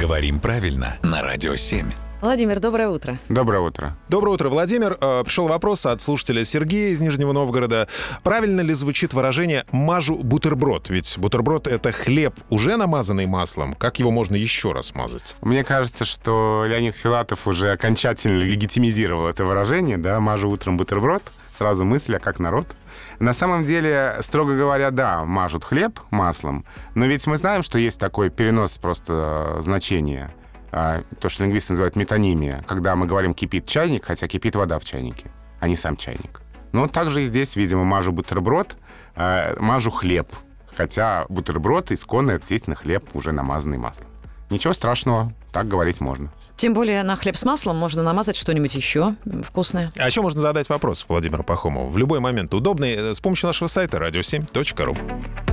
Говорим 0.00 0.40
правильно 0.40 0.98
на 1.02 1.22
Радио 1.22 1.54
7. 1.56 1.86
Владимир, 2.20 2.58
доброе 2.58 2.88
утро. 2.88 3.18
Доброе 3.28 3.60
утро. 3.60 3.96
Доброе 4.08 4.30
утро, 4.30 4.48
Владимир. 4.48 4.96
Э, 4.98 5.22
Пришел 5.24 5.46
вопрос 5.46 5.84
от 5.84 6.00
слушателя 6.00 6.42
Сергея 6.44 6.90
из 6.90 7.00
Нижнего 7.00 7.32
Новгорода. 7.32 7.86
Правильно 8.22 8.62
ли 8.62 8.72
звучит 8.72 9.12
выражение 9.12 9.64
«мажу 9.72 10.16
бутерброд»? 10.16 10.88
Ведь 10.88 11.16
бутерброд— 11.18 11.66
это 11.68 11.92
хлеб, 11.92 12.34
уже 12.48 12.76
намазанный 12.76 13.26
маслом. 13.26 13.74
Как 13.74 13.98
его 13.98 14.10
можно 14.10 14.36
еще 14.36 14.72
раз 14.72 14.94
мазать? 14.94 15.36
Мне 15.42 15.64
кажется, 15.64 16.06
что 16.06 16.64
Леонид 16.66 16.94
Филатов 16.94 17.46
уже 17.46 17.70
окончательно 17.72 18.38
легитимизировал 18.42 19.26
это 19.26 19.44
выражение, 19.44 19.98
да, 19.98 20.18
«мажу 20.18 20.48
утром 20.48 20.78
бутерброд». 20.78 21.22
Сразу 21.56 21.84
мысль, 21.84 22.16
а 22.16 22.18
как 22.18 22.38
народ? 22.38 22.74
На 23.20 23.32
самом 23.32 23.64
деле, 23.64 24.16
строго 24.20 24.56
говоря, 24.56 24.90
да, 24.90 25.24
мажут 25.24 25.64
хлеб 25.64 26.00
маслом, 26.10 26.64
но 26.94 27.06
ведь 27.06 27.26
мы 27.26 27.36
знаем, 27.36 27.62
что 27.62 27.78
есть 27.78 28.00
такой 28.00 28.30
перенос 28.30 28.78
просто 28.78 29.56
э, 29.58 29.62
значения— 29.62 30.34
а, 30.76 31.04
то, 31.20 31.28
что 31.28 31.44
лингвисты 31.44 31.72
называют 31.72 31.94
метонимия, 31.94 32.64
когда 32.66 32.96
мы 32.96 33.06
говорим 33.06 33.32
«кипит 33.32 33.64
чайник», 33.64 34.06
хотя 34.06 34.26
кипит 34.26 34.56
вода 34.56 34.80
в 34.80 34.84
чайнике, 34.84 35.30
а 35.60 35.68
не 35.68 35.76
сам 35.76 35.96
чайник. 35.96 36.42
Ну, 36.72 36.88
также 36.88 37.22
и 37.22 37.26
здесь, 37.26 37.54
видимо, 37.54 37.84
мажу 37.84 38.10
бутерброд, 38.10 38.76
а, 39.14 39.54
мажу 39.60 39.92
хлеб, 39.92 40.32
хотя 40.74 41.26
бутерброд 41.28 41.92
исконно 41.92 42.32
это 42.32 42.40
действительно 42.40 42.74
хлеб, 42.74 43.04
уже 43.14 43.30
намазанный 43.30 43.78
маслом. 43.78 44.08
Ничего 44.50 44.72
страшного, 44.72 45.30
так 45.54 45.68
говорить 45.68 46.00
можно. 46.00 46.30
Тем 46.56 46.74
более 46.74 47.02
на 47.04 47.16
хлеб 47.16 47.36
с 47.36 47.44
маслом 47.44 47.76
можно 47.76 48.02
намазать 48.02 48.36
что-нибудь 48.36 48.74
еще 48.74 49.14
вкусное. 49.46 49.92
А 49.96 50.06
еще 50.06 50.20
можно 50.20 50.40
задать 50.40 50.68
вопрос 50.68 51.06
Владимиру 51.08 51.44
Пахомову 51.44 51.88
в 51.88 51.96
любой 51.96 52.20
момент 52.20 52.52
удобный 52.52 52.94
э, 52.94 53.14
с 53.14 53.20
помощью 53.20 53.46
нашего 53.46 53.68
сайта 53.68 53.98
radio7.ru. 53.98 55.43